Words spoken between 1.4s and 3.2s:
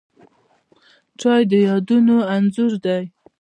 د یادونو انځور دی